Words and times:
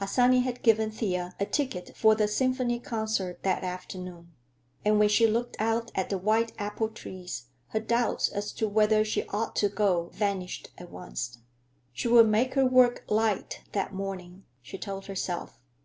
Harsanyi 0.00 0.40
had 0.42 0.64
given 0.64 0.90
Thea 0.90 1.36
a 1.38 1.46
ticket 1.46 1.92
for 1.96 2.16
the 2.16 2.26
symphony 2.26 2.80
concert 2.80 3.44
that 3.44 3.62
afternoon, 3.62 4.32
and 4.84 4.98
when 4.98 5.08
she 5.08 5.24
looked 5.24 5.54
out 5.60 5.92
at 5.94 6.10
the 6.10 6.18
white 6.18 6.50
apple 6.58 6.88
trees 6.88 7.44
her 7.68 7.78
doubts 7.78 8.28
as 8.28 8.50
to 8.54 8.66
whether 8.66 9.04
she 9.04 9.24
ought 9.28 9.54
to 9.54 9.68
go 9.68 10.10
vanished 10.14 10.70
at 10.78 10.90
once. 10.90 11.38
She 11.92 12.08
would 12.08 12.26
make 12.26 12.54
her 12.54 12.66
work 12.66 13.04
light 13.08 13.60
that 13.70 13.94
morning, 13.94 14.42
she 14.62 14.78
told 14.78 15.06
herself. 15.06 15.60